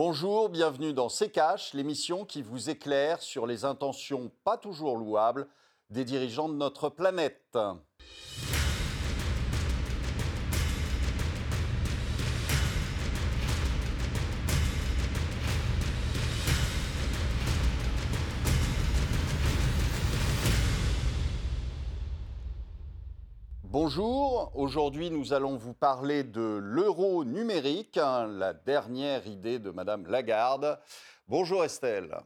[0.00, 1.28] Bonjour, bienvenue dans C'est
[1.74, 5.48] l'émission qui vous éclaire sur les intentions pas toujours louables
[5.90, 7.58] des dirigeants de notre planète.
[23.80, 30.04] Bonjour, aujourd'hui nous allons vous parler de l'euro numérique, hein, la dernière idée de Madame
[30.08, 30.80] Lagarde.
[31.28, 32.18] Bonjour Estelle.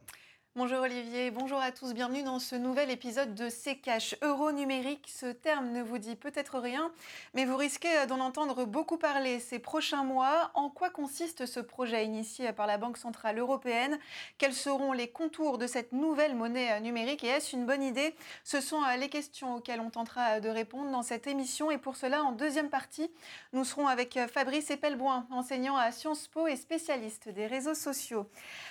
[0.55, 5.09] Bonjour Olivier, bonjour à tous, bienvenue dans ce nouvel épisode de C'est Cash Euro numérique.
[5.11, 6.91] Ce terme ne vous dit peut-être rien,
[7.33, 10.51] mais vous risquez d'en entendre beaucoup parler ces prochains mois.
[10.53, 13.97] En quoi consiste ce projet initié par la Banque Centrale Européenne?
[14.37, 17.23] Quels seront les contours de cette nouvelle monnaie numérique?
[17.23, 18.13] Et est-ce une bonne idée?
[18.43, 22.21] Ce sont les questions auxquelles on tentera de répondre dans cette émission et pour cela,
[22.21, 23.09] en deuxième partie,
[23.53, 28.29] nous serons avec Fabrice Epelboin, enseignant à Sciences Po et spécialiste des réseaux sociaux.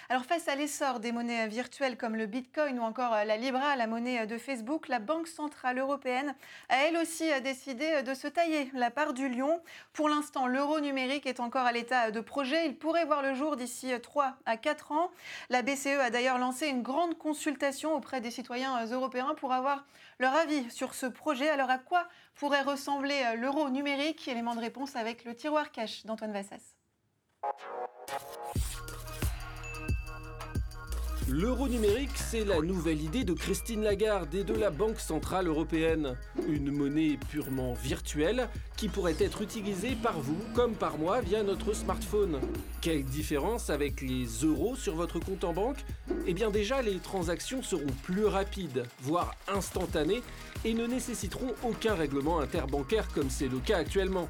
[0.08, 3.76] Alors face à l'essor des monnaies virtuelles, comme le Bitcoin ou encore euh, la Libra,
[3.76, 6.34] la monnaie euh, de Facebook, la Banque Centrale Européenne
[6.68, 9.60] a elle aussi euh, décidé de se tailler la part du lion.
[9.94, 12.66] Pour l'instant, l'euro numérique est encore à l'état de projet.
[12.66, 15.10] Il pourrait voir le jour d'ici 3 à 4 ans.
[15.48, 19.84] La BCE a d'ailleurs lancé une grande consultation auprès des citoyens européens pour avoir
[20.18, 21.48] leur avis sur ce projet.
[21.48, 24.28] Alors à quoi pourrait ressembler l'euro numérique?
[24.28, 26.76] Élément de réponse avec le tiroir cash d'Antoine Vassas.
[31.34, 36.14] L'euro numérique, c'est la nouvelle idée de Christine Lagarde et de la Banque Centrale Européenne.
[36.46, 41.72] Une monnaie purement virtuelle qui pourrait être utilisée par vous comme par moi via notre
[41.72, 42.38] smartphone.
[42.82, 45.78] Quelle différence avec les euros sur votre compte en banque?
[46.26, 50.22] Eh bien déjà, les transactions seront plus rapides, voire instantanées,
[50.66, 54.28] et ne nécessiteront aucun règlement interbancaire comme c'est le cas actuellement.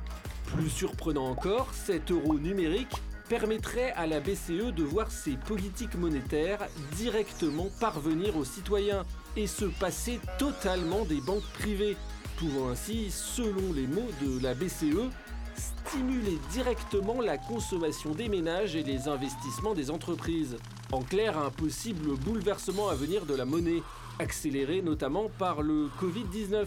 [0.55, 2.95] Plus surprenant encore, cet euro numérique
[3.33, 9.07] permettrait à la BCE de voir ses politiques monétaires directement parvenir aux citoyens
[9.39, 11.97] et se passer totalement des banques privées,
[12.37, 15.09] pouvant ainsi, selon les mots de la BCE,
[15.57, 20.59] stimuler directement la consommation des ménages et les investissements des entreprises.
[20.93, 23.83] En clair, un possible bouleversement à venir de la monnaie,
[24.19, 26.67] accéléré notamment par le Covid-19.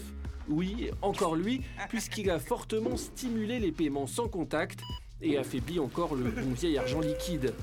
[0.50, 4.79] Oui, encore lui, puisqu'il a fortement stimulé les paiements sans contact
[5.21, 7.53] et affaiblit encore le bon vieil argent liquide.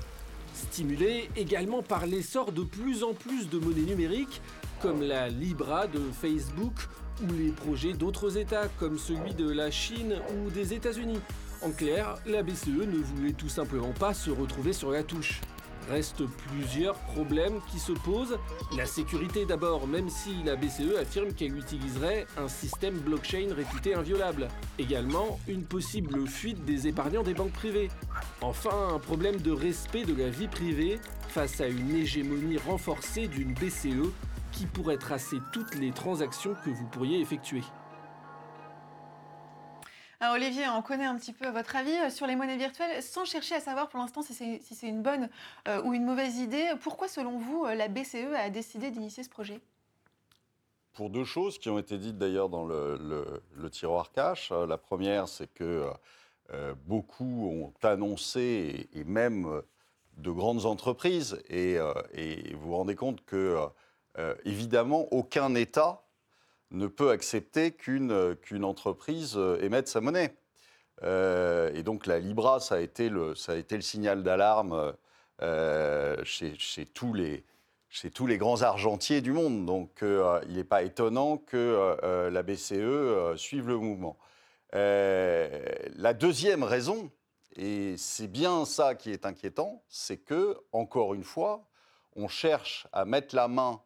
[0.53, 4.41] Stimulé également par l'essor de plus en plus de monnaies numériques,
[4.81, 6.73] comme la Libra de Facebook
[7.21, 11.19] ou les projets d'autres États, comme celui de la Chine ou des États-Unis.
[11.61, 15.39] En clair, la BCE ne voulait tout simplement pas se retrouver sur la touche.
[15.89, 18.37] Reste plusieurs problèmes qui se posent.
[18.77, 24.47] La sécurité d'abord, même si la BCE affirme qu'elle utiliserait un système blockchain réputé inviolable.
[24.79, 27.89] Également, une possible fuite des épargnants des banques privées.
[28.41, 33.53] Enfin, un problème de respect de la vie privée face à une hégémonie renforcée d'une
[33.53, 34.09] BCE
[34.51, 37.61] qui pourrait tracer toutes les transactions que vous pourriez effectuer.
[40.31, 43.55] Olivier, on connaît un petit peu votre avis euh, sur les monnaies virtuelles, sans chercher
[43.55, 45.29] à savoir pour l'instant si c'est une bonne
[45.67, 46.71] euh, ou une mauvaise idée.
[46.81, 49.59] Pourquoi, selon vous, euh, la BCE a décidé d'initier ce projet?
[50.93, 53.41] Pour deux choses qui ont été dites d'ailleurs dans le,
[53.71, 54.51] tiroir cash.
[54.51, 55.89] La première, c'est que
[56.85, 59.63] beaucoup ont annoncé, et, même
[60.17, 61.79] de grandes entreprises, et,
[62.13, 63.57] et, vous vous rendez compte que,
[64.45, 66.02] évidemment, aucun État
[66.73, 70.35] ne peut accepter qu'une entreprise euh, émette sa monnaie.
[71.03, 74.93] Euh, et donc la Libra, ça a été le, ça a été le signal d'alarme
[75.41, 77.43] euh, chez, chez, tous les,
[77.89, 79.65] chez tous les grands argentiers du monde.
[79.65, 84.17] Donc il n'est pas étonnant que la BCE suive le mouvement.
[84.71, 87.11] la deuxième raison,
[87.55, 91.67] et c'est bien ça qui est inquiétant, c'est que, encore une fois,
[92.15, 93.81] on cherche à mettre la main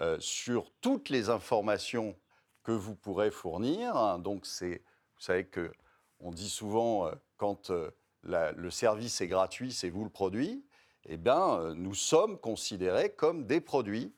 [0.00, 2.16] euh, sur toutes les informations
[2.62, 4.18] que vous pourrez fournir.
[4.18, 4.82] Donc, c'est,
[5.16, 5.72] vous savez que
[6.20, 7.90] on dit souvent, euh, quand euh,
[8.22, 10.64] le service est gratuit, c'est vous le produit.
[11.06, 14.14] Eh bien, nous sommes considérés comme des produits.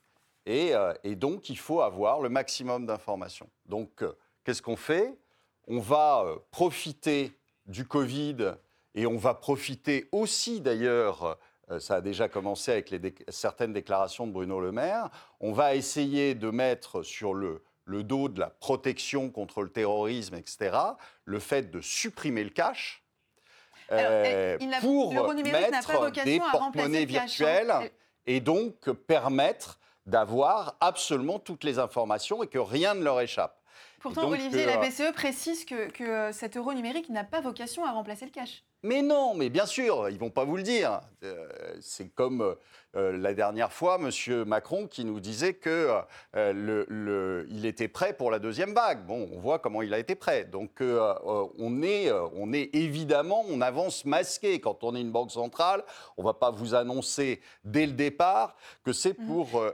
[0.46, 3.50] Et, et donc, il faut avoir le maximum d'informations.
[3.64, 4.04] Donc,
[4.44, 5.18] qu'est-ce qu'on fait?
[5.66, 7.36] On va profiter
[7.66, 8.54] du Covid
[8.94, 11.36] et on va profiter aussi d'ailleurs
[11.78, 15.10] ça a déjà commencé avec certaines déclarations de Bruno Le Maire.
[15.40, 20.76] On va essayer de mettre sur le, dos de la protection contre le terrorisme, etc.,
[21.24, 23.02] le fait de supprimer le cash.
[23.92, 27.06] Euh, pour mettre des porte-monnaies hein.
[27.06, 27.92] virtuelles
[28.26, 33.60] et donc permettre d'avoir absolument toutes les informations et que rien ne leur échappe.
[34.00, 37.90] Pourtant, Olivier, la euh, BCE précise que, que cet euro numérique n'a pas vocation à
[37.90, 38.62] remplacer le cash.
[38.86, 41.00] Mais non, mais bien sûr, ils vont pas vous le dire.
[41.24, 41.48] Euh,
[41.80, 42.54] c'est comme
[42.94, 44.44] euh, la dernière fois, M.
[44.44, 45.90] Macron qui nous disait qu'il
[46.34, 49.04] le, était prêt pour la deuxième vague.
[49.04, 50.44] Bon, on voit comment il a été prêt.
[50.44, 54.60] Donc on, est, on est évidemment, on avance masqué.
[54.60, 55.82] Quand on est une banque centrale,
[56.16, 59.26] on va pas vous annoncer dès le départ que c'est mmh.
[59.26, 59.64] pour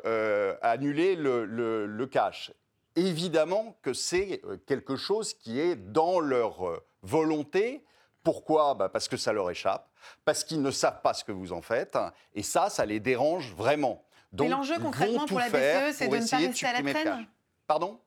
[0.62, 2.50] annuler le, le cash
[2.97, 7.85] évidemment que c'est euh, quelque chose qui est dans leur euh, volonté.
[8.23, 8.75] Pourquoi?
[8.75, 9.89] Bah, Parce que ça leur échappe,
[10.25, 11.99] parce qu'ils ne savent pas ce que vous en faites,
[12.35, 14.05] et ça, ça les dérange vraiment.
[14.33, 17.27] Donc, l'enjeu concrètement pour la BCE, c'est de ne pas rester à la traîne
[17.67, 18.01] Pardon?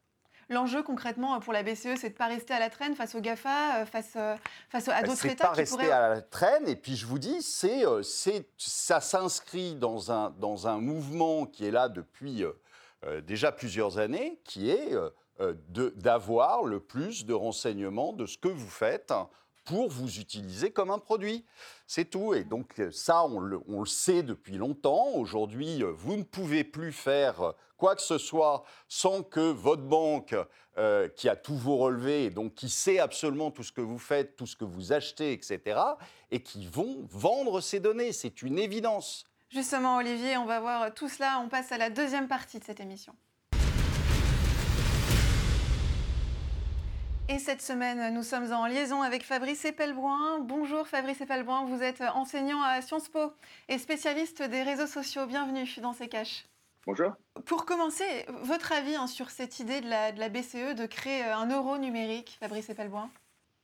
[0.47, 3.19] L'enjeu concrètement pour la BCE, c'est de ne pas rester à la traîne face aux
[3.19, 4.15] GAFA, euh, face,
[4.69, 5.31] face à bah, d'autres États.
[5.31, 7.83] C'est pas rester à la traîne, et puis je vous dis, c'est,
[8.57, 12.45] ça s'inscrit dans un, dans un mouvement qui est là depuis
[13.05, 15.09] euh, déjà plusieurs années, qui est euh,
[15.39, 15.53] euh,
[15.95, 19.13] d'avoir le plus de renseignements de ce que vous faites
[19.65, 21.45] pour vous utiliser comme un produit.
[21.87, 22.33] C'est tout.
[22.33, 25.09] Et donc ça, on le, sait depuis longtemps.
[25.15, 30.35] Aujourd'hui, vous ne pouvez plus faire quoi que ce soit sans que votre banque,
[31.15, 34.45] qui a tous vos relevés, donc qui sait absolument tout ce que vous faites, tout
[34.45, 35.79] ce que vous achetez, etc.,
[36.31, 38.11] et qui vont vendre ces données.
[38.11, 39.25] C'est une évidence.
[39.49, 41.39] Justement, Olivier, on va voir tout cela.
[41.39, 43.15] On passe à la deuxième partie de cette émission.
[47.27, 50.39] Et cette semaine, nous sommes en liaison avec Fabrice Epelbroin.
[50.41, 53.33] Bonjour Fabrice Epelbroin, vous êtes enseignant à Sciences Po
[53.67, 55.25] et spécialiste des réseaux sociaux.
[55.25, 56.45] Bienvenue dans ces caches.
[56.85, 57.13] Bonjour.
[57.45, 58.03] Pour commencer,
[58.43, 61.79] votre avis hein, sur cette idée de la, de la, BCE de créer un euro
[61.79, 63.09] numérique, Fabrice Epelbroin?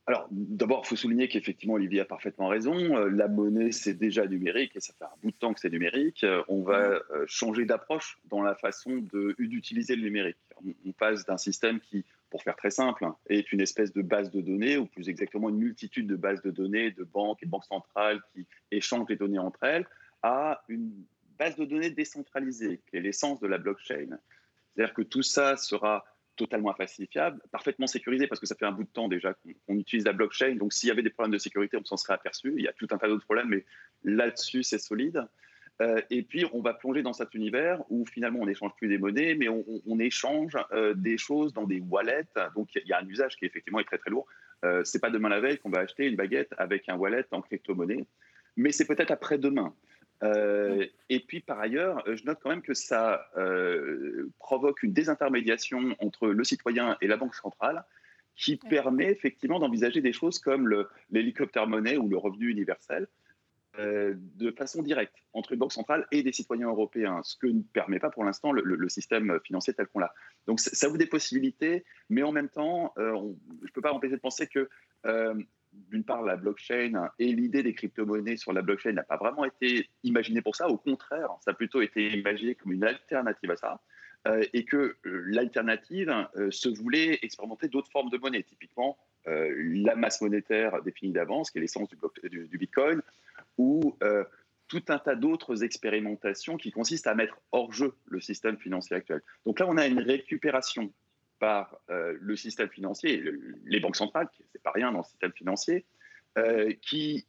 [0.08, 2.74] Alors, d'abord, il faut souligner qu'effectivement, Olivier a parfaitement raison.
[2.74, 5.70] Euh, la monnaie, c'est déjà numérique et ça fait un bout de temps que c'est
[5.70, 6.24] numérique.
[6.24, 9.06] Euh, on va euh, changer d'approche dans la façon
[9.38, 10.38] d'utiliser le numérique.
[10.84, 14.40] On passe d'un système qui, pour faire très simple, est une espèce de base de
[14.40, 18.22] données, ou plus exactement une multitude de bases de données de banques et banques centrales
[18.32, 19.86] qui échangent les données entre elles,
[20.22, 20.90] à une
[21.38, 24.18] base de données décentralisée, qui est l'essence de la blockchain.
[24.74, 26.06] C'est-à-dire que tout ça sera
[26.36, 29.34] totalement infalsifiable, parfaitement sécurisé parce que ça fait un bout de temps déjà
[29.66, 30.56] qu'on utilise la blockchain.
[30.56, 32.54] Donc s'il y avait des problèmes de sécurité, on s'en serait aperçu.
[32.56, 33.66] Il y a tout un tas d'autres problèmes, mais
[34.04, 35.28] là-dessus, c'est solide.
[35.82, 38.98] Euh, et puis, on va plonger dans cet univers où finalement, on n'échange plus des
[38.98, 42.28] monnaies, mais on, échange euh, des choses dans des wallets.
[42.54, 44.26] Donc, il y a un usage qui effectivement est très très lourd.
[44.64, 47.40] Euh, c'est pas demain la veille qu'on va acheter une baguette avec un wallet en
[47.40, 48.06] crypto-monnaie,
[48.56, 49.74] mais c'est peut-être après-demain.
[50.22, 55.96] Euh, et puis par ailleurs, je note quand même que ça euh, provoque une désintermédiation
[55.98, 57.84] entre le citoyen et la banque centrale
[58.36, 63.08] qui permet effectivement d'envisager des choses comme l'hélicoptère monnaie ou le revenu universel
[63.78, 67.98] de façon directe entre une banque centrale et des citoyens européens, ce que ne permet
[67.98, 70.12] pas pour l'instant le, système financier tel qu'on l'a.
[70.46, 74.20] Donc ça ouvre des possibilités, mais en même temps, je ne peux pas empêcher de
[74.20, 74.68] penser que
[75.90, 79.88] d'une part, la blockchain et l'idée des crypto-monnaies sur la blockchain n'a pas vraiment été
[80.02, 80.68] imaginée pour ça.
[80.68, 83.80] Au contraire, ça a plutôt été imaginé comme une alternative à ça.
[84.28, 89.94] Euh, et que euh, l'alternative euh, se voulait expérimenter d'autres formes de monnaie, typiquement la
[89.94, 91.88] masse monétaire définie d'avance, qui est l'essence
[92.24, 93.00] du, Bitcoin,
[93.58, 93.96] ou
[94.72, 99.20] tout un tas d'autres expérimentations qui consistent à mettre hors jeu le système financier actuel.
[99.44, 100.90] Donc là, on a une récupération
[101.38, 103.22] par euh, le système financier,
[103.64, 105.84] les banques centrales, c'est pas rien dans le système financier,
[106.38, 107.26] euh, qui,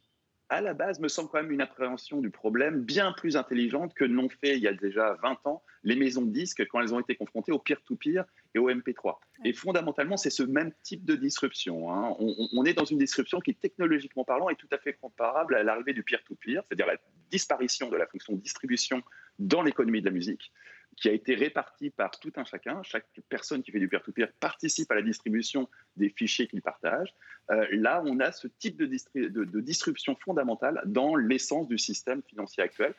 [0.54, 4.04] à la base, me semble quand même une appréhension du problème bien plus intelligente que
[4.04, 7.00] l'ont fait il y a déjà 20 ans les maisons de disques quand elles ont
[7.00, 9.18] été confrontées au peer-to-peer et au MP3.
[9.44, 11.92] Et fondamentalement, c'est ce même type de disruption.
[11.92, 12.14] Hein.
[12.20, 15.64] On, on, est dans une disruption qui, technologiquement parlant, est tout à fait comparable à
[15.64, 16.96] l'arrivée du peer-to-peer, c'est-à-dire la
[17.30, 19.02] disparition de la fonction distribution
[19.40, 20.52] dans l'économie de la musique
[20.96, 22.82] qui a été réparti par tout un chacun.
[22.82, 27.14] Chaque personne qui fait du peer-to-peer participe à la distribution des fichiers qu'il partage.
[27.50, 32.62] Euh, là, on a ce type de, de, disruption fondamentale dans l'essence du système financier
[32.62, 32.94] actuel.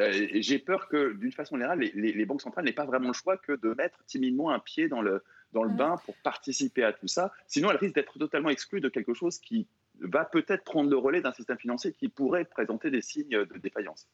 [0.00, 3.14] Euh, j'ai peur que, d'une façon générale, les, les, banques centrales n'aient pas vraiment le
[3.14, 6.92] choix que de mettre timidement un pied dans le, dans le bain pour participer à
[6.92, 7.32] tout ça.
[7.46, 9.68] Sinon, elles risquent d'être totalement exclues de quelque chose qui
[10.00, 14.08] va peut-être prendre le relais d'un système financier qui pourrait présenter des signes de défaillance.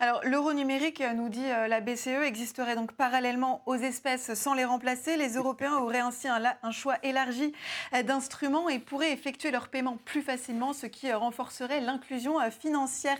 [0.00, 4.54] Alors, l'euro numérique, euh, nous dit euh, la BCE, existerait donc parallèlement aux espèces sans
[4.54, 5.16] les remplacer.
[5.16, 7.52] Les Européens auraient ainsi un, choix élargi
[7.94, 13.16] euh, d'instruments et pourraient effectuer leurs paiements plus facilement, ce qui renforcerait l'inclusion financière.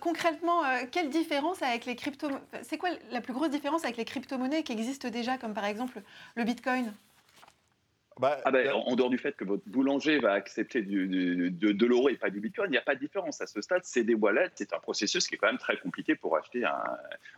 [0.00, 2.28] concrètement, quelle différence avec les crypto
[2.62, 6.02] C'est quoi la plus grosse différence avec les crypto-monnaies qui existent déjà, comme par exemple
[6.34, 6.92] le Bitcoin?
[8.20, 12.08] Bah, ah ben, en dehors du fait que votre boulanger va accepter du, de, l'euro
[12.08, 13.40] et pas du bitcoin, il n'y a pas de différence.
[13.40, 16.14] À ce stade, c'est des wallets, c'est un processus qui est quand même très compliqué
[16.14, 16.82] pour acheter un.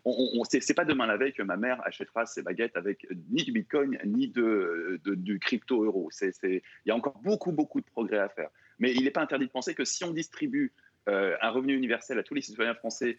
[0.05, 3.45] On, on c'est pas demain la veille que ma mère achètera ses baguettes avec ni
[3.45, 6.11] du bitcoin ni de, du crypto euro.
[6.43, 8.49] Il y a encore beaucoup, beaucoup de progrès à faire.
[8.79, 10.73] Mais il n'est pas interdit de penser que si on distribue
[11.07, 13.19] un revenu universel à tous les citoyens français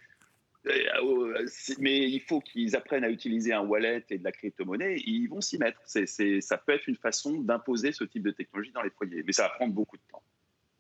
[0.64, 5.42] mais il faut qu'ils apprennent à utiliser un wallet et de la crypto-monnaie, ils vont
[5.42, 5.80] s'y mettre.
[5.86, 9.44] Ça peut être une façon d'imposer ce type de technologie dans les foyers, mais ça
[9.44, 10.22] va prendre beaucoup de temps.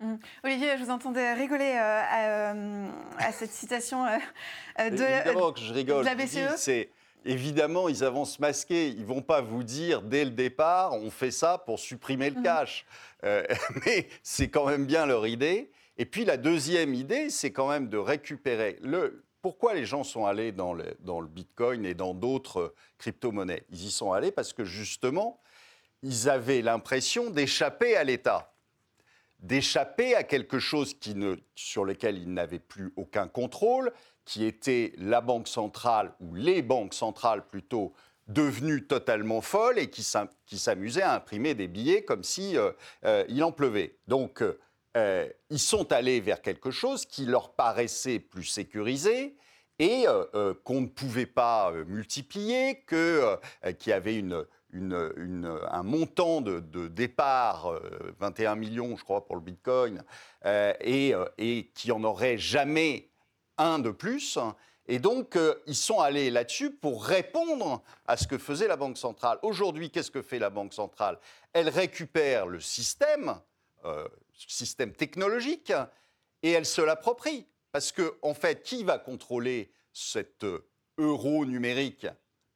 [0.01, 0.15] Mmh.
[0.43, 6.03] Olivier, je vous entendais rigoler euh, à, cette citation euh, de, évidemment que je rigole.
[6.03, 6.57] la BCE.
[6.57, 6.89] C'est
[7.23, 8.88] évidemment, ils avancent masqués.
[8.88, 12.43] Ils vont pas vous dire dès le départ, on fait ça pour supprimer le mmh.
[12.43, 12.85] cash.
[13.23, 13.43] Euh,
[13.85, 15.69] mais c'est quand même bien leur idée.
[15.97, 20.25] Et puis la deuxième idée, c'est quand même de récupérer le, pourquoi les gens sont
[20.25, 23.63] allés dans le, Bitcoin et dans d'autres crypto-monnaies?
[23.69, 25.39] Ils y sont allés parce que justement,
[26.03, 28.53] ils avaient l'impression d'échapper à l'État,
[29.39, 33.91] d'échapper à quelque chose qui ne, sur lequel ils n'avaient plus aucun contrôle,
[34.25, 37.93] qui était la banque centrale, ou les banques centrales plutôt,
[38.27, 42.71] devenues totalement folles et qui s'amusaient à imprimer des billets comme si euh,
[43.05, 43.98] euh, en pleuvait.
[44.07, 44.60] Donc, euh,
[44.98, 49.38] euh, ils sont allés vers quelque chose qui leur paraissait plus sécurisé
[49.79, 53.38] et euh, euh, qu'on ne pouvait pas multiplier, que,
[53.79, 54.21] qu'il y avait
[54.74, 57.74] un montant de, départ,
[58.19, 60.03] 21 millions je crois pour le Bitcoin,
[60.45, 63.10] et, et qui en aurait jamais
[63.57, 64.38] un de plus.
[64.88, 69.39] Et donc, ils sont allés là-dessus pour répondre à ce que faisait la Banque centrale.
[69.41, 71.17] Aujourd'hui, qu'est-ce que fait la Banque centrale?
[71.53, 73.39] Elle récupère le système,
[74.33, 75.73] système technologique
[76.43, 77.47] et elle se l'approprie.
[77.71, 82.07] Parce que, en fait, qui va contrôler cet euh, euro numérique?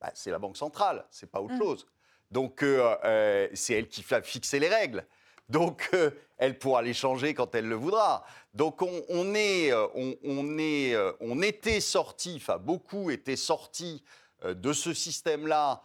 [0.01, 1.59] Bah, C'est la Banque centrale, c'est pas autre mm.
[1.59, 1.87] chose.
[2.31, 5.05] Donc, euh, euh, c'est elle qui va fixer les règles.
[5.47, 5.91] Donc,
[6.37, 8.25] elle pourra les changer quand elle le voudra.
[8.55, 14.03] Donc, on, est, on, est, on était sorti, enfin, beaucoup étaient sortis
[14.43, 15.83] de ce système-là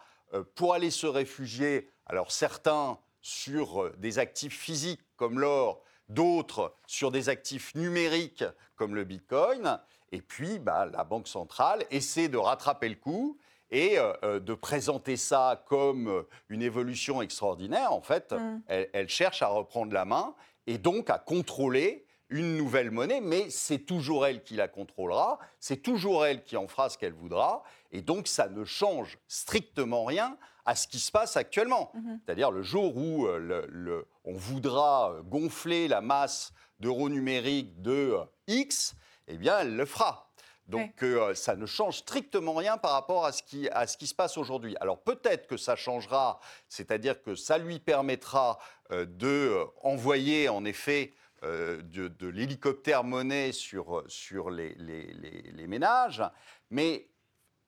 [0.55, 1.91] pour aller se réfugier.
[2.07, 8.43] Alors, certains sur des actifs physiques comme l'or, d'autres sur des actifs numériques
[8.75, 9.79] comme le Bitcoin.
[10.11, 13.37] Et puis, bah, la Banque centrale essaie de rattraper le coup
[13.69, 17.93] et euh, euh, de présenter ça comme une évolution extraordinaire.
[17.93, 18.61] En fait, mm.
[18.67, 20.33] elle, cherche à reprendre la main
[20.65, 25.83] et donc à contrôler une nouvelle monnaie, mais c'est toujours elle qui la contrôlera, c'est
[25.83, 27.61] toujours elle qui en fera ce qu'elle voudra,
[27.91, 30.35] et donc ça ne change strictement rien
[30.65, 31.91] à ce qui se passe actuellement.
[31.93, 32.19] Mhm.
[32.25, 38.95] C'est-à-dire le jour où euh, on voudra gonfler la masse d'euros numériques de euh, X,
[39.27, 40.27] eh bien, elle le fera.
[40.67, 44.07] Donc euh, ça ne change strictement rien par rapport à ce qui, à ce qui
[44.07, 44.75] se passe aujourd'hui.
[44.79, 46.39] Alors peut-être que ça changera,
[46.69, 48.57] c'est-à-dire que ça lui permettra
[48.89, 51.13] de envoyer en effet
[51.43, 56.23] de, l'hélicoptère monnaie sur, sur les, les, les ménages,
[56.69, 57.09] mais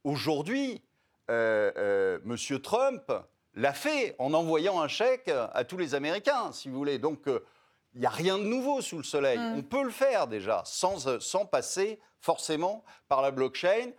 [0.03, 0.81] aujourd'hui,
[1.29, 2.59] euh, euh, M.
[2.59, 3.11] Trump
[3.55, 6.97] l'a fait en envoyant un chèque à tous les Américains, si vous voulez.
[6.97, 7.43] Donc, euh,
[7.93, 9.37] il n'y a rien de nouveau sous le soleil.
[9.37, 9.57] Mm.
[9.57, 13.91] On peut le faire déjà, sans, sans passer forcément par la blockchain.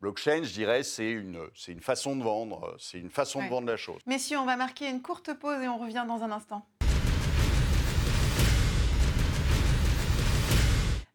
[0.00, 3.66] Blockchain, je dirais, c'est une, c'est une façon de vendre, c'est une façon de vendre
[3.66, 4.00] la chose.
[4.06, 6.66] Messieurs, on va marquer une courte pause et on revient dans un instant.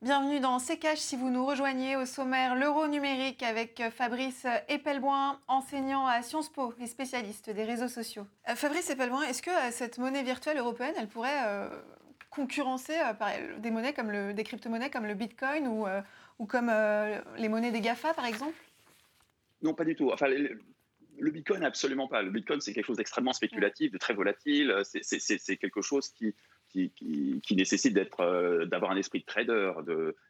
[0.05, 5.39] Bienvenue dans C'est si vous nous rejoignez au sommaire l'euro numérique avec euh, Fabrice Epelboin,
[5.47, 8.27] enseignant à Sciences Po et spécialiste des réseaux sociaux.
[8.47, 11.71] Euh, Fabrice Epelboin, est-ce que euh, cette monnaie virtuelle européenne, elle pourrait
[12.29, 12.93] concurrencer
[13.57, 15.87] des monnaies comme le, des crypto-monnaies comme le Bitcoin ou,
[16.37, 16.71] ou comme
[17.39, 18.53] les monnaies des GAFA par exemple?
[19.63, 20.11] Non, pas du tout.
[20.11, 22.21] Enfin, le Bitcoin, absolument pas.
[22.21, 24.71] Le Bitcoin, c'est quelque chose d'extrêmement spéculatif, de très volatile.
[24.83, 26.35] C'est quelque chose qui,
[26.75, 29.73] qui, nécessite euh, d'avoir un esprit de trader,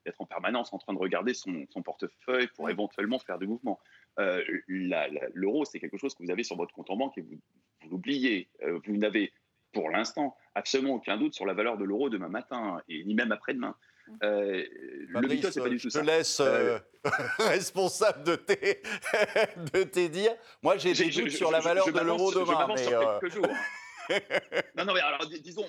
[0.06, 3.80] d'être en permanence en train de regarder son, portefeuille pour éventuellement faire des mouvements.
[4.20, 7.40] Euh, l'euro, c'est quelque chose que vous avez sur votre compte en banque et vous,
[7.90, 8.50] l'oubliez.
[8.64, 9.34] Euh, vous n'avez
[9.74, 13.32] pour l'instant absolument aucun doute sur la valeur de l'euro demain matin et ni même
[13.32, 13.76] après-demain.
[14.22, 16.00] le Bitcoin, c'est pas du tout ça.
[16.00, 16.42] Je te laisse
[17.40, 18.82] responsable de tes,
[19.74, 20.36] de tes dires.
[20.64, 22.68] Moi, j'ai des doutes sur la valeur de l'euro demain.
[22.68, 23.48] Mais sur quelques jours.
[24.78, 25.66] non, non, mais alors, disons,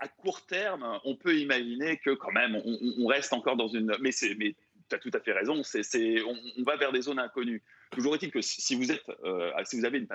[0.00, 3.94] à court terme, on peut imaginer que quand même, on, reste encore dans une.
[4.00, 4.54] Mais, mais
[4.88, 7.62] tu as tout à fait raison, c'est, on, va vers des zones inconnues.
[7.90, 10.06] Toujours est-il que si vous, êtes, euh, si vous avez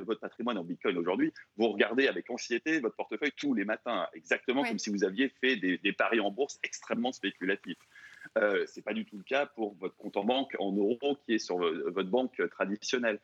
[0.00, 4.64] votre patrimoine en Bitcoin aujourd'hui, vous regardez avec anxiété votre portefeuille tous les matins, exactement
[4.64, 7.78] comme si vous aviez fait des, paris en bourse extrêmement spéculatifs.
[8.38, 11.18] Euh, Ce n'est pas du tout le cas pour votre compte en banque en euros
[11.24, 13.20] qui est sur votre banque traditionnelle.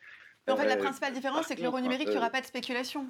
[0.49, 2.47] en fait, la euh, principale différence, c'est que l'euro numérique, il n'y aura pas de
[2.47, 3.07] spéculation.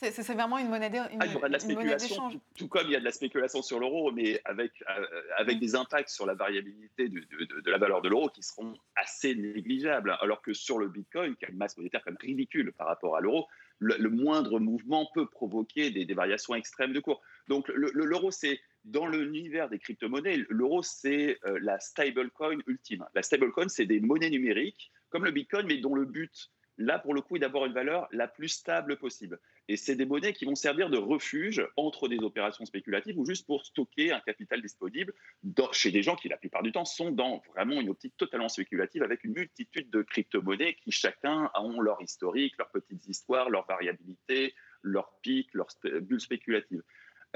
[0.00, 1.08] C'est vraiment une monnaie d'échange.
[1.18, 3.62] Ah, il y aura de la spéculation, tout, comme il y a de la spéculation
[3.62, 5.04] sur l'euro, mais avec, euh,
[5.36, 5.60] avec mm.
[5.60, 10.16] des impacts sur la variabilité de, de, la valeur de l'euro qui seront assez négligeables.
[10.20, 13.16] Alors que sur le Bitcoin, qui a une masse monétaire quand même ridicule par rapport
[13.16, 13.48] à l'euro,
[13.80, 17.20] le, moindre mouvement peut provoquer des, variations extrêmes de cours.
[17.48, 23.04] Donc l'euro, c'est dans l'univers des crypto-monnaies, l'euro, c'est euh, la stablecoin ultime.
[23.14, 27.12] La stablecoin, c'est des monnaies numériques comme le Bitcoin, mais dont le but là, pour
[27.12, 29.38] le coup, est d'avoir une valeur la plus stable possible.
[29.66, 33.46] Et c'est des monnaies qui vont servir de refuge entre des opérations spéculatives ou juste
[33.46, 35.12] pour stocker un capital disponible
[35.72, 39.02] chez des gens qui, la plupart du temps, sont dans vraiment une optique totalement spéculative
[39.02, 44.54] avec une multitude de crypto-monnaies qui chacun ont leur historique, leurs petites histoires, leur variabilité,
[44.82, 45.68] leurs pics, leurs
[46.00, 46.82] bulles spéculatives.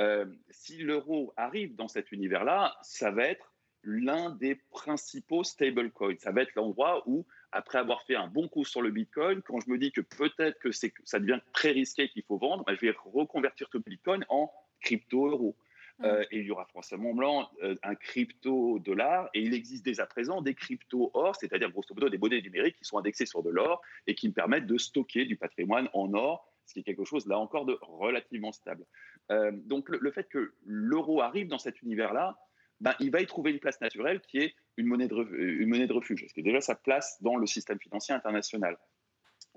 [0.00, 6.16] Euh, si l'euro arrive dans cet univers-là, ça va être l'un des principaux stablecoins.
[6.18, 9.60] Ça va être l'endroit où après avoir fait un bon coup sur le Bitcoin, quand
[9.60, 12.80] je me dis que peut-être que, ça devient très risqué qu'il faut vendre, bah, je
[12.80, 15.54] vais reconvertir tout le Bitcoin en crypto-euro.
[15.98, 16.04] Mmh.
[16.06, 20.06] Euh, et il y aura forcément blanc euh, un crypto-dollar, et il existe dès à
[20.06, 23.82] présent des crypto-or, c'est-à-dire grosso modo des monnaies numériques qui sont indexées sur de l'or
[24.06, 27.26] et qui me permettent de stocker du patrimoine en or, ce qui est quelque chose
[27.26, 28.84] là encore de relativement stable.
[29.30, 32.38] Euh, donc le, fait que l'euro arrive dans cet univers-là,
[32.82, 35.86] ben, il va y trouver une place naturelle qui est une monnaie de, une monnaie
[35.86, 38.76] de refuge, parce que déjà sa place dans le système financier international.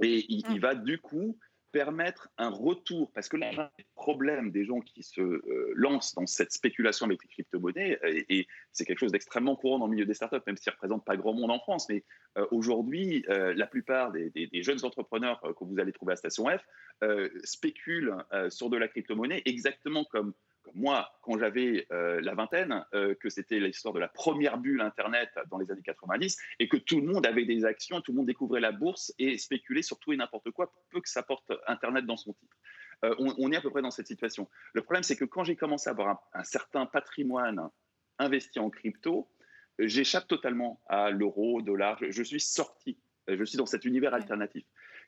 [0.02, 0.60] Et il, mm.
[0.60, 1.38] va du coup
[1.72, 6.28] permettre un retour, parce que là, le problème des gens qui se euh, lancent dans
[6.28, 10.14] cette spéculation avec les crypto-monnaies, et, c'est quelque chose d'extrêmement courant dans le milieu des
[10.14, 12.04] startups, même s'il ne représente pas grand monde en France, mais
[12.38, 16.46] euh, aujourd'hui, euh, la plupart des, des, jeunes entrepreneurs que vous allez trouver à Station
[16.46, 16.64] F
[17.44, 18.16] spéculent
[18.50, 20.34] sur de la crypto-monnaie exactement comme
[20.74, 25.30] moi, quand j'avais euh, la vingtaine, euh, que c'était l'histoire de la première bulle Internet
[25.50, 28.26] dans les années 90, et que tout le monde avait des actions, tout le monde
[28.26, 32.06] découvrait la bourse et spéculait sur tout et n'importe quoi, peu que ça porte Internet
[32.06, 32.58] dans son titre.
[33.04, 34.48] Euh, on, est à peu près dans cette situation.
[34.74, 37.70] Le problème, c'est que quand j'ai commencé à avoir un, certain patrimoine
[38.20, 39.30] investi en crypto,
[39.78, 44.64] j'échappe totalement à l'euro, dollar, je, je suis sorti, je suis dans cet univers alternatif.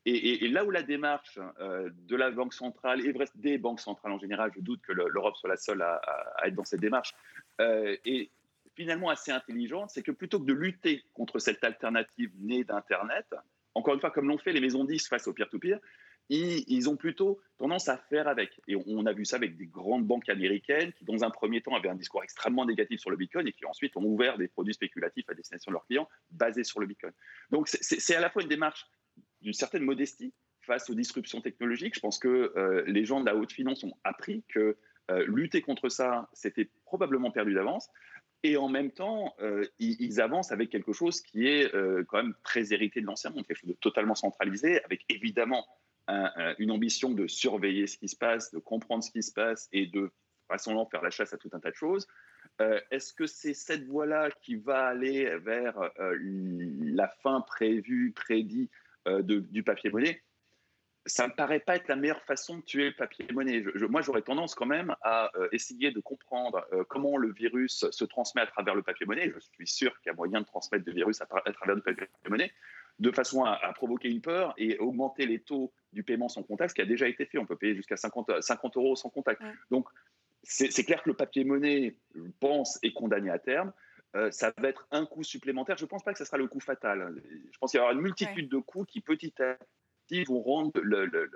[0.10, 4.20] Et, là où la démarche euh, de la Banque centrale et des banques centrales en
[4.20, 6.02] général, je doute que l'Europe soit la seule à,
[6.46, 7.14] être dans cette démarche,
[7.60, 8.30] euh, est
[8.74, 13.36] finalement assez intelligente, c'est que plutôt que de lutter contre cette alternative née d'Internet,
[13.74, 15.78] encore une fois, comme l'ont fait les maisons 10 face au peer-to-peer,
[16.30, 18.62] ils, ont plutôt tendance à faire avec.
[18.68, 21.76] Et on, a vu ça avec des grandes banques américaines qui, dans un premier temps,
[21.76, 24.74] avaient un discours extrêmement négatif sur le Bitcoin et qui ensuite ont ouvert des produits
[24.74, 27.14] spéculatifs à destination de leurs clients basés sur le Bitcoin.
[27.50, 28.88] Donc c'est à la fois une démarche
[29.42, 30.34] d'une certaine modestie
[30.68, 31.96] face aux disruptions technologiques.
[31.96, 34.78] Je pense que euh, les gens de la haute finance ont appris que
[35.10, 37.90] euh, lutter contre ça, c'était probablement perdu d'avance.
[38.44, 41.72] Et en même temps, euh, ils, avancent avec quelque chose qui est
[42.08, 45.66] quand même très hérité de l'ancien monde, quelque chose de totalement centralisé, avec évidemment
[46.58, 49.88] une ambition de surveiller ce qui se passe, de comprendre ce qui se passe et
[49.88, 50.12] de
[50.48, 52.08] façon faire la chasse à tout un tas de choses.
[52.92, 58.72] Est-ce que c'est cette voie-là qui va aller vers la fin prévue, prédite
[59.08, 60.22] euh, du papier monnaie,
[61.08, 63.64] ça me paraît pas être la meilleure façon de tuer le papier monnaie.
[63.90, 68.06] moi, j'aurais tendance quand même à euh, essayer de comprendre euh, comment le virus se
[68.06, 69.32] transmet à travers le papier monnaie.
[69.34, 72.08] Je suis sûr qu'il y a moyen de transmettre le virus à, travers le papier
[72.30, 72.52] monnaie,
[73.00, 76.76] de façon à, provoquer une peur et augmenter les taux du paiement sans contact, ce
[76.76, 77.38] qui a déjà été fait.
[77.38, 79.42] On peut payer jusqu'à 50, 50 euros sans contact.
[79.72, 79.88] Donc,
[80.44, 83.72] c'est clair que le papier monnaie, je pense, est condamné à terme.
[84.18, 85.78] Euh, ça va être un coût supplémentaire.
[85.78, 87.22] Je ne pense pas que ce sera le coût fatal.
[87.52, 89.58] Je pense qu'il y aura une multitude de coûts qui, petit à
[90.08, 91.30] petit, vont rendre le,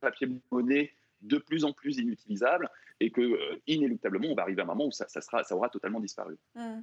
[0.00, 0.92] papier monnaie
[1.22, 4.86] de plus en plus inutilisable et que, euh, inéluctablement, on va arriver à un moment
[4.86, 5.06] où ça
[5.50, 6.36] aura totalement disparu.
[6.54, 6.80] Mmh.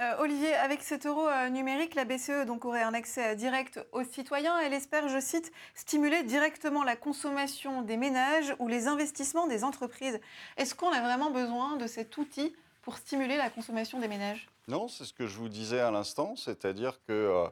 [0.00, 4.58] Euh, Olivier, avec cet euro numérique, la BCE donc, aurait un accès direct aux citoyens.
[4.60, 10.20] Elle espère, je cite, stimuler directement la consommation des ménages ou les investissements des entreprises.
[10.56, 14.48] Est-ce qu'on a vraiment besoin de cet outil pour stimuler la consommation des ménages?
[14.68, 17.48] Non, c'est ce que je vous disais à l'instant, c'est-à-dire que euh,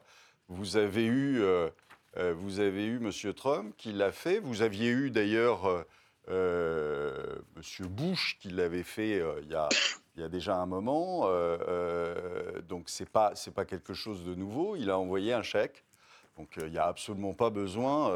[0.48, 1.70] vous avez eu, euh,
[2.18, 3.32] euh, vous avez eu M.
[3.32, 5.86] Trump qui l'a fait, vous aviez eu d'ailleurs
[6.28, 7.86] M.
[7.88, 11.22] Bush qui l'avait fait il y, a, déjà un moment,
[12.68, 14.76] donc c'est pas c'est pas quelque chose de nouveau.
[14.76, 15.84] Il a envoyé un chèque.
[16.36, 18.10] Donc il n'y a absolument pas besoin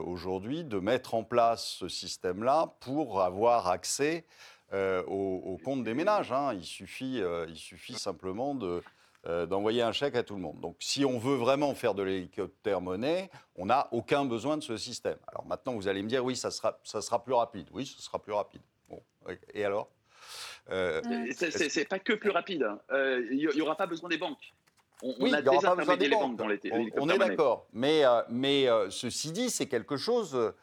[0.00, 4.24] aujourd'hui de mettre en place ce système-là pour avoir accès
[4.72, 6.32] euh, au, compte des ménages.
[6.32, 6.54] Hein.
[6.54, 8.82] Il, suffit, euh, il suffit simplement de,
[9.26, 10.60] euh, d'envoyer un chèque à tout le monde.
[10.60, 14.78] Donc si on veut vraiment faire de l'hélicoptère monnaie, on n'a aucun besoin de ce
[14.78, 15.18] système.
[15.28, 17.68] Alors maintenant, vous allez me dire, oui, ça sera, ça sera plus rapide.
[17.72, 18.62] Oui, ce sera plus rapide.
[18.88, 19.02] Bon,
[19.52, 19.90] et alors?
[20.68, 22.62] C'est pas que plus rapide.
[22.62, 22.80] Hein.
[23.30, 24.54] Il n'y aura pas besoin des banques.
[25.02, 27.66] On, oui, a déjà pas les banques dans les, on, on est d'accord.
[27.72, 30.54] Mais, mais ceci dit, c'est quelque chose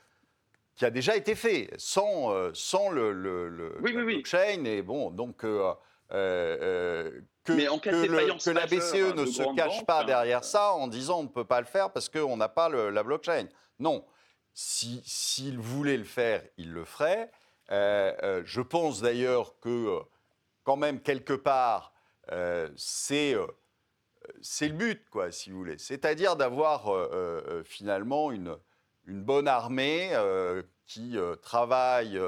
[0.79, 4.63] qui a déjà été fait sans, euh, sans le, le, blockchain.
[4.63, 5.43] Et bon, donc.
[5.43, 5.73] Euh,
[6.11, 11.27] euh, que, que, la BCE ne se cache pas derrière ça en disant on ne
[11.27, 13.47] peut pas le faire parce qu'on n'a pas la blockchain.
[13.79, 14.05] Non,
[14.53, 17.29] s'il voulait le faire, il le ferait.
[17.69, 19.99] je pense d'ailleurs que,
[20.63, 21.93] quand même, quelque part,
[22.75, 23.35] c'est
[24.41, 25.77] c'est le but, quoi, si vous voulez.
[25.77, 26.91] C'est-à-dire d'avoir
[27.65, 28.55] finalement une,
[29.09, 30.11] une bonne armée
[30.85, 32.19] qui travaille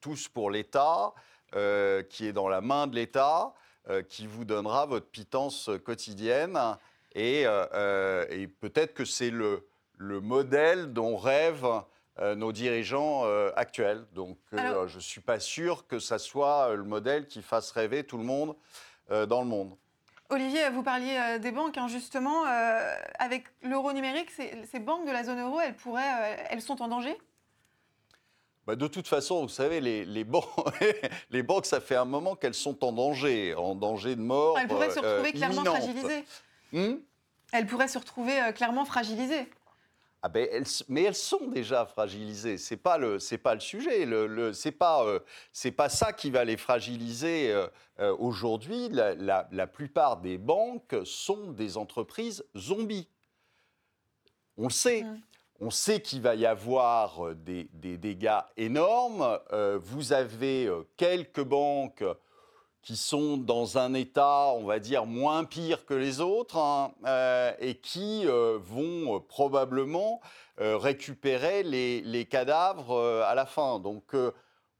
[0.00, 1.14] tous pour l'État,
[2.10, 3.54] qui est dans la main de l'État,
[4.08, 6.58] qui vous donnera votre pitance quotidienne.
[7.14, 11.82] Et, et peut-être que c'est le, le modèle dont rêvent
[12.18, 14.06] euh, nos dirigeants euh, actuels.
[14.14, 18.04] Donc euh, je ne suis pas sûr que ça soit le modèle qui fasse rêver
[18.04, 18.56] tout le monde
[19.08, 19.76] dans le monde.
[20.30, 22.44] Olivier, vous parliez des banques, hein, justement.
[23.18, 27.16] avec l'euro numérique, ces, banques de la zone euro, elles, pourraient, elles sont en danger?
[28.66, 30.44] Bah, de toute façon, vous savez, les, les, banques,
[31.30, 34.58] les banques, ça fait un moment qu'elles sont en danger, en danger de mort.
[34.58, 36.24] Elles pourraient se retrouver clairement fragilisées.
[36.72, 36.96] Hmm
[37.52, 39.48] elles pourraient se retrouver clairement fragilisées.
[40.26, 42.58] Ah ben, mais elles sont déjà fragilisées.
[42.58, 44.04] C'est pas le, c'est pas le sujet.
[44.04, 45.20] Le, le c'est pas, euh,
[45.52, 47.68] c'est pas ça qui va les fragiliser euh,
[48.00, 48.88] euh, aujourd'hui.
[48.88, 53.06] La, la, plupart des banques sont des entreprises zombies.
[54.56, 55.04] On le sait.
[55.04, 55.20] Mmh.
[55.60, 59.38] On sait qu'il va y avoir des, des dégâts énormes.
[59.80, 62.02] vous avez quelques banques
[62.86, 67.52] qui sont dans un état, on va dire, moins pire que les autres, hein, euh,
[67.58, 70.20] et qui euh, vont euh, probablement
[70.58, 73.78] récupérer les, cadavres à la fin.
[73.78, 74.14] Donc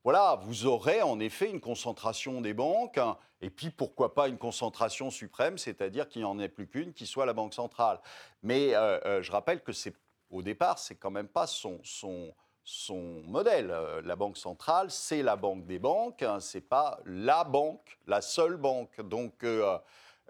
[0.05, 4.38] voilà, vous aurez en effet une concentration des banques, hein, et puis pourquoi pas une
[4.38, 8.01] concentration suprême, c'est-à-dire qu'il n'y en ait plus qu'une, qui soit la Banque centrale.
[8.42, 9.92] Mais je rappelle que c'est
[10.31, 12.33] au départ, c'est quand même pas son, son
[12.66, 13.70] son modèle.
[13.70, 18.20] Euh, la Banque centrale, c'est la banque des banques, hein, c'est pas la banque, la
[18.20, 19.00] seule banque.
[19.02, 19.79] Donc, euh,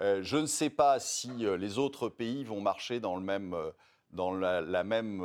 [0.03, 3.57] euh, je ne sais pas si les autres pays vont marcher dans, le même,
[4.11, 5.25] dans la, même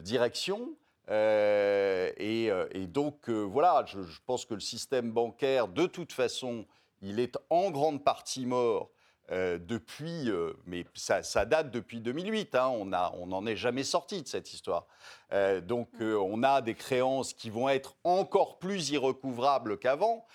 [0.00, 0.74] direction.
[1.08, 2.50] Et,
[2.88, 6.66] donc, voilà, je, pense que le système bancaire, de toute façon,
[7.00, 8.90] il est en grande partie mort
[9.30, 14.28] euh, depuis, euh, mais ça, date depuis 2008, hein, on n'en est jamais sorti de
[14.28, 14.86] cette histoire.
[15.32, 20.26] Euh, donc on a des créances qui vont être encore plus irrecouvrables qu'avant,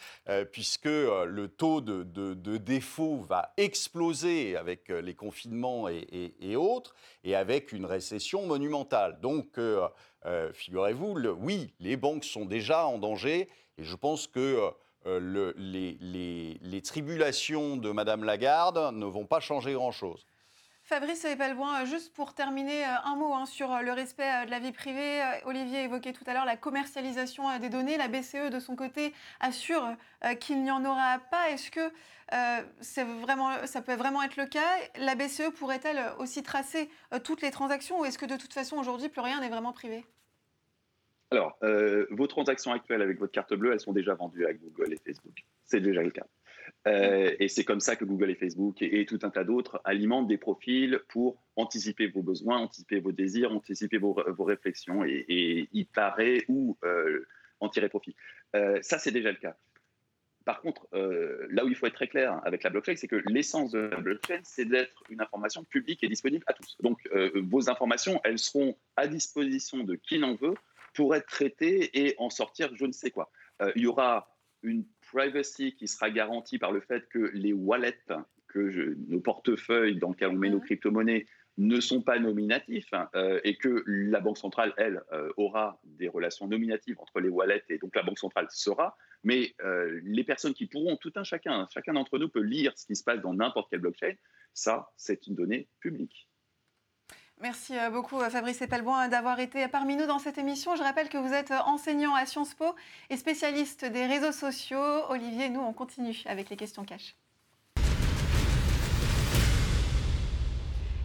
[0.52, 7.86] puisque le taux de, défaut va exploser avec les confinements et, autres, et avec une
[7.86, 9.20] récession monumentale.
[9.22, 9.60] Donc
[10.54, 14.72] figurez-vous, oui, les banques sont déjà en danger, et je pense que
[15.06, 20.26] euh, les, tribulations de Madame Lagarde ne vont pas changer grand-chose.
[20.84, 24.60] Fabrice Epelboin, juste pour terminer, euh, un mot hein, sur euh, le respect de la
[24.60, 25.22] vie privée.
[25.46, 27.98] Olivier évoquait tout à l'heure la commercialisation des données.
[27.98, 29.88] La BCE, de son côté, assure
[30.40, 31.52] qu'il n'y en aura pas.
[31.52, 31.92] Est-ce que
[33.22, 34.68] vraiment, ça peut vraiment être le cas?
[34.98, 36.90] La BCE pourrait-elle aussi tracer
[37.24, 40.06] toutes les transactions ou est-ce que de toute façon, aujourd'hui, plus rien n'est vraiment privé?
[41.32, 44.94] Alors, euh, vos transactions actuelles avec votre carte bleue, elles sont déjà vendues à Google
[44.94, 45.46] et Facebook.
[45.64, 46.26] C'est déjà le cas.
[46.88, 50.28] Euh, et c'est comme ça que Google et Facebook et, tout un tas d'autres alimentent
[50.28, 56.46] des profils pour anticiper vos besoins, anticiper vos désirs, anticiper vos, réflexions et, y parer
[56.48, 57.26] ou euh,
[57.60, 58.16] en tirer profit.
[58.54, 59.56] ça, c'est déjà le cas.
[60.46, 63.72] Par contre, là où il faut être très clair avec la blockchain, c'est que l'essence
[63.72, 66.78] de la blockchain, c'est d'être une information publique et disponible à tous.
[66.82, 70.56] Donc, vos informations, elles seront à disposition de qui n'en veut
[71.00, 73.32] pour être traité et en sortir je ne sais quoi.
[73.62, 78.04] Euh, il y aura une privacy qui sera garantie par le fait que les wallets,
[78.50, 81.26] que nos portefeuilles dans lesquels on met nos crypto-monnaies,
[81.58, 86.10] ne sont pas nominatifs hein, euh, et que la Banque centrale, elle, euh, aura des
[86.10, 88.98] relations nominatives entre les wallets et donc la Banque centrale sera.
[89.24, 89.56] Mais
[90.04, 93.06] les personnes qui pourront, tout un chacun, chacun d'entre nous peut lire ce qui se
[93.06, 94.16] passe dans n'importe quelle blockchain,
[94.54, 96.29] ça, c'est une donnée publique.
[97.42, 100.76] Merci euh, beaucoup euh, Fabrice Epelboin d'avoir été parmi nous dans cette émission.
[100.76, 102.76] Je rappelle que vous êtes euh, enseignant à Sciences Po
[103.10, 105.06] et spécialiste des réseaux sociaux.
[105.08, 107.16] Olivier, nous, on continue avec les questions cash.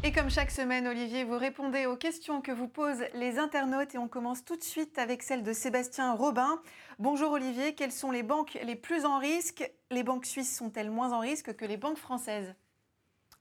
[0.03, 3.99] Et comme chaque semaine, Olivier, vous répondez aux questions que vous posent les internautes et
[3.99, 6.61] on commence tout de suite avec celle de Sébastien Robin.
[6.99, 9.71] Bonjour Olivier, quelles sont les banques les plus en risque?
[9.93, 12.55] Les banques suisses sont-elles moins en risque que les banques françaises?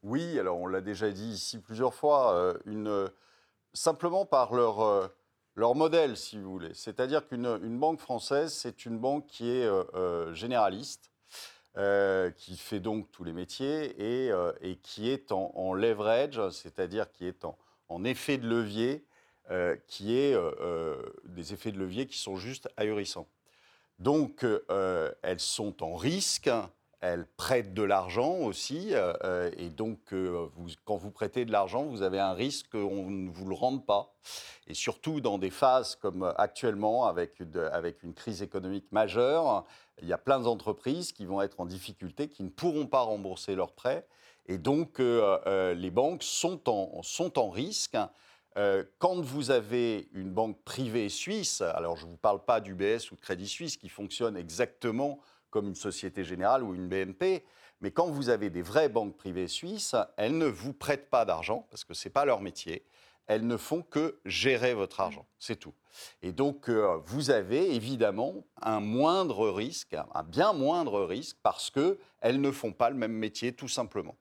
[0.04, 3.10] Oui, alors on l'a déjà dit ici plusieurs fois, euh, une,
[3.74, 5.08] simplement par leur, euh,
[5.56, 6.74] leur modèle, si vous voulez.
[6.74, 11.10] C'est-à-dire qu'une banque française, c'est une banque qui est euh, généraliste,
[12.36, 17.46] qui fait donc tous les métiers et, et qui est en, leverage, c'est-à-dire qui est
[17.46, 17.58] en,
[17.90, 19.08] en, effet de levier,
[19.88, 20.38] qui est
[21.24, 23.28] des effets de levier qui sont juste ahurissants.
[23.98, 24.46] Donc,
[25.24, 26.52] elles sont en risque
[27.04, 28.90] elles prêtent de l'argent aussi.
[28.94, 30.48] euh, et donc, euh,
[30.86, 34.16] quand vous prêtez de l'argent, vous avez un risque qu'on ne vous le rende pas.
[34.68, 39.66] Et surtout dans des phases comme actuellement, avec avec une crise économique majeure,
[40.02, 43.56] il y a plein d'entreprises qui vont être en difficulté, qui ne pourront pas rembourser
[43.56, 44.08] leurs prêts.
[44.46, 47.98] Et donc, euh, euh, les banques sont en, sont en risque.
[48.58, 53.12] Euh, quand vous avez une banque privée suisse, alors je ne vous parle pas d'UBS
[53.12, 55.20] ou de Crédit Suisse qui fonctionne exactement
[55.54, 57.46] comme une Société Générale ou une BNP,
[57.80, 61.68] mais quand vous avez des vraies banques privées suisses, elles ne vous prêtent pas d'argent
[61.70, 62.84] parce que ce n'est pas leur métier.
[63.28, 65.76] Elles ne font que gérer votre argent, c'est tout.
[66.24, 72.42] Et donc, euh, vous avez évidemment un moindre risque, un bien moindre risque, parce qu'elles
[72.42, 74.16] ne font pas le même métier, tout simplement.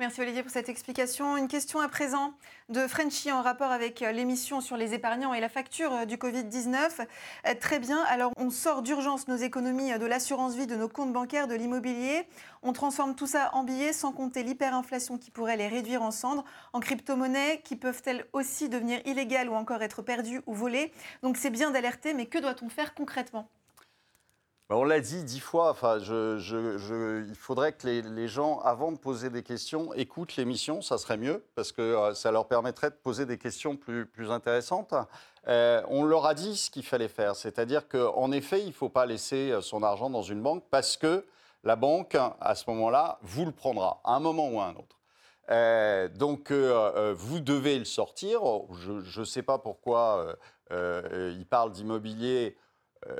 [0.00, 1.36] Merci Olivier pour cette explication.
[1.36, 2.34] Une question à présent
[2.68, 6.16] de Frenchy en rapport avec euh, l'émission sur les épargnants et la facture euh, du
[6.16, 7.06] Covid-19.
[7.46, 11.12] Euh, Très bien, alors on sort d'urgence nos économies de l'assurance vie, de nos comptes
[11.12, 12.26] bancaires, de l'immobilier.
[12.64, 16.44] On transforme tout ça en billets sans compter l'hyperinflation qui pourrait les réduire en cendres,
[16.72, 20.92] en crypto-monnaies qui peuvent-elles aussi devenir illégales ou encore être perdues ou volées?
[21.22, 23.48] Donc c'est bien d'alerter, mais que doit-on faire concrètement?
[24.70, 29.42] On l'a dit dix fois, enfin, il faudrait que les, gens, avant de poser des
[29.42, 33.36] questions, écoutent l'émission, ça serait mieux, parce que euh, ça leur permettrait de poser des
[33.36, 34.94] questions plus, intéressantes.
[35.48, 38.88] Euh, on leur a dit ce qu'il fallait faire, c'est-à-dire qu'en effet, il ne faut
[38.88, 41.26] pas laisser euh, son argent dans une banque, parce que
[41.62, 44.96] la banque, à ce moment-là, vous le prendra, à un moment ou à un autre.
[46.18, 48.40] Donc, vous devez le sortir.
[48.72, 50.36] Je ne sais pas pourquoi
[50.70, 52.56] il parle d'immobilier.
[53.08, 53.16] Euh,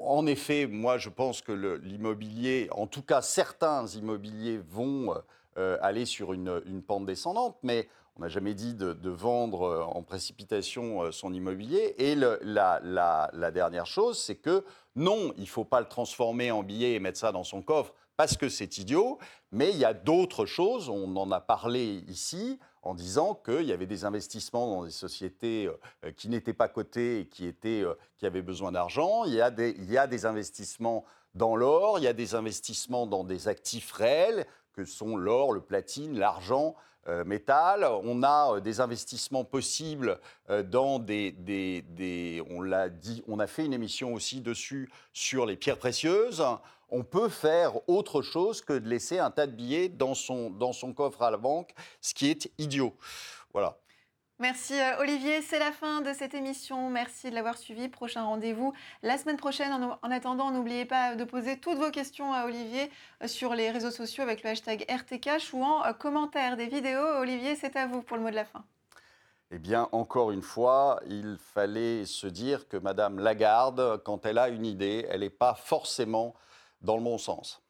[0.00, 5.14] en effet, moi, je pense que l'immobilier, en tout cas, certains immobiliers vont
[5.56, 10.02] euh, aller sur une, pente descendante, mais on n'a jamais dit de, vendre euh, en
[10.02, 11.94] précipitation son immobilier.
[11.98, 14.64] Et la- la dernière chose, c'est que
[14.96, 17.94] non, il ne faut pas le transformer en billet et mettre ça dans son coffre
[18.18, 19.18] parce que c'est idiot,
[19.52, 23.72] mais il y a d'autres choses, on en a parlé ici, en disant qu'il y
[23.72, 25.68] avait des investissements dans des sociétés
[26.04, 29.24] euh, qui n'étaient pas cotées et qui, étaient, euh, qui avaient besoin d'argent.
[29.26, 32.34] Il, y a des- il y a des investissements dans l'or, il y a des
[32.34, 36.74] investissements dans des actifs réels, que sont l'or, le platine, l'argent,
[37.08, 37.84] euh, métal.
[38.04, 43.38] On a euh, des investissements possibles euh, dans des, des- des- on l'a dit, on
[43.38, 46.42] a fait une émission aussi dessus sur les pierres précieuses.
[46.90, 50.72] On peut faire autre chose que de laisser un tas de billets dans son, dans
[50.72, 52.94] son coffre à la banque, ce qui est idiot.
[53.52, 53.76] Voilà.
[54.40, 56.90] Merci euh, Olivier, c'est la fin de cette émission.
[56.90, 57.88] Merci de l'avoir suivi.
[57.88, 58.72] Prochain rendez-vous
[59.02, 59.72] la semaine prochaine.
[59.72, 62.88] En, en attendant, n'oubliez pas de poser toutes vos questions à Olivier
[63.24, 67.04] euh, sur les réseaux sociaux avec le hashtag RTCash ou en euh, commentaire des vidéos.
[67.18, 68.64] Olivier, c'est à vous pour le mot de la fin.
[69.50, 74.50] Eh bien, encore une fois, il fallait se dire que Madame Lagarde, quand elle a
[74.50, 76.34] une idée, elle n'est pas forcément
[76.80, 77.62] dans le bon sens.